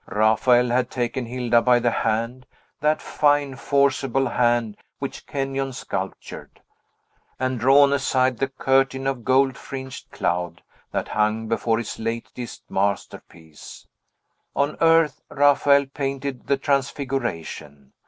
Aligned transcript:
Raphael 0.07 0.69
had 0.69 0.89
taken 0.89 1.27
Hilda 1.27 1.61
by 1.61 1.77
the 1.77 1.91
hand, 1.91 2.47
that 2.79 3.03
fine, 3.03 3.55
forcible 3.55 4.27
hand 4.29 4.77
which 4.97 5.27
Kenyon 5.27 5.73
sculptured, 5.73 6.59
and 7.39 7.59
drawn 7.59 7.93
aside 7.93 8.39
the 8.39 8.47
curtain 8.47 9.05
of 9.05 9.23
gold 9.23 9.55
fringed 9.55 10.09
cloud 10.09 10.63
that 10.91 11.09
hung 11.09 11.47
before 11.47 11.77
his 11.77 11.99
latest 11.99 12.63
masterpiece. 12.67 13.85
On 14.55 14.75
earth, 14.81 15.21
Raphael 15.29 15.85
painted 15.85 16.47
the 16.47 16.57
Transfiguration. 16.57 17.93